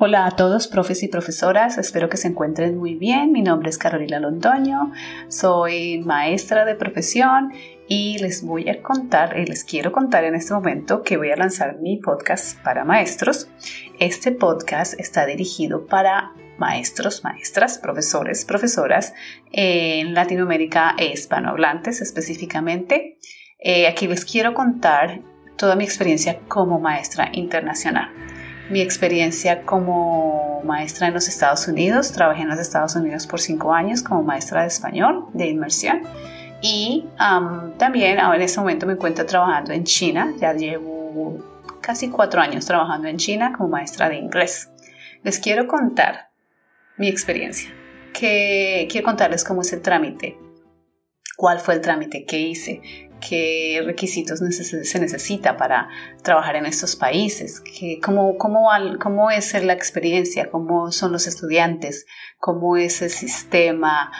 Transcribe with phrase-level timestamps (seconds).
[0.00, 3.32] Hola a todos, profes y profesoras, espero que se encuentren muy bien.
[3.32, 4.92] Mi nombre es Carolina Londoño,
[5.26, 7.52] soy maestra de profesión
[7.88, 11.36] y les voy a contar, y les quiero contar en este momento que voy a
[11.36, 13.48] lanzar mi podcast para maestros.
[13.98, 19.14] Este podcast está dirigido para maestros, maestras, profesores, profesoras
[19.50, 23.16] en Latinoamérica e hispanohablantes específicamente.
[23.58, 25.22] Eh, aquí les quiero contar
[25.56, 28.27] toda mi experiencia como maestra internacional
[28.70, 32.12] mi experiencia como maestra en los Estados Unidos.
[32.12, 36.02] Trabajé en los Estados Unidos por cinco años como maestra de español de inmersión.
[36.60, 37.06] Y
[37.78, 40.32] también ahora en este momento me encuentro trabajando en China.
[40.38, 41.38] Ya llevo
[41.80, 44.70] casi cuatro años trabajando en China como maestra de inglés.
[45.22, 46.30] Les quiero contar
[46.96, 47.70] mi experiencia.
[48.12, 50.36] Que quiero contarles cómo es el trámite.
[51.38, 52.80] ¿Cuál fue el trámite que hice?
[53.20, 55.88] qué requisitos se necesita para
[56.22, 57.62] trabajar en estos países,
[58.02, 58.68] cómo, cómo,
[59.00, 62.06] cómo es la experiencia, cómo son los estudiantes,
[62.38, 64.12] cómo es el sistema,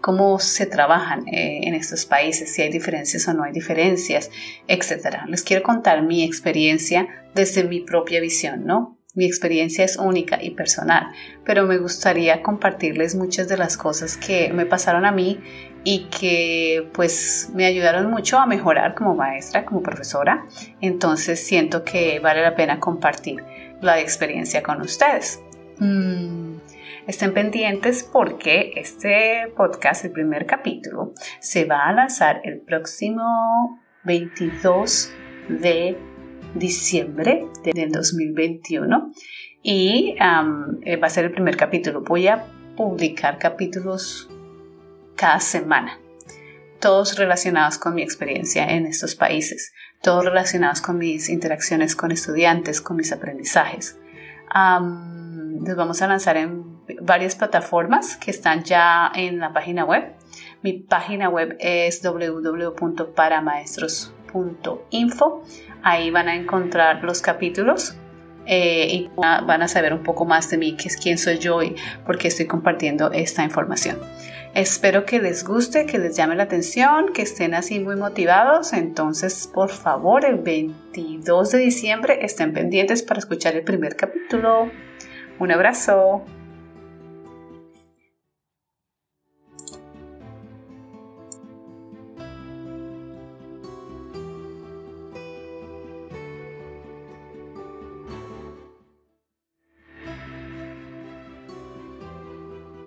[0.00, 4.30] cómo se trabajan eh, en estos países, si hay diferencias o no hay diferencias,
[4.66, 5.24] etc.
[5.26, 8.97] Les quiero contar mi experiencia desde mi propia visión, ¿no?
[9.18, 11.08] Mi experiencia es única y personal,
[11.44, 15.40] pero me gustaría compartirles muchas de las cosas que me pasaron a mí
[15.82, 20.46] y que pues me ayudaron mucho a mejorar como maestra, como profesora.
[20.80, 23.42] Entonces siento que vale la pena compartir
[23.80, 25.42] la experiencia con ustedes.
[25.80, 26.58] Mm,
[27.08, 35.10] estén pendientes porque este podcast, el primer capítulo, se va a lanzar el próximo 22
[35.48, 35.98] de
[36.54, 39.12] diciembre del 2021
[39.62, 40.16] y
[40.82, 42.02] eh, va a ser el primer capítulo.
[42.02, 42.44] Voy a
[42.76, 44.28] publicar capítulos
[45.16, 45.98] cada semana,
[46.80, 52.80] todos relacionados con mi experiencia en estos países, todos relacionados con mis interacciones con estudiantes,
[52.80, 53.98] con mis aprendizajes.
[54.54, 60.14] los vamos a lanzar en varias plataformas que están ya en la página web.
[60.62, 62.02] Mi página web es
[64.32, 65.42] www.paramaestros.info.
[65.82, 67.96] Ahí van a encontrar los capítulos
[68.46, 71.62] eh, y van a saber un poco más de mí, que es quién soy yo
[71.62, 73.98] y por qué estoy compartiendo esta información.
[74.54, 78.72] Espero que les guste, que les llame la atención, que estén así muy motivados.
[78.72, 84.70] Entonces, por favor, el 22 de diciembre estén pendientes para escuchar el primer capítulo.
[85.38, 86.24] Un abrazo.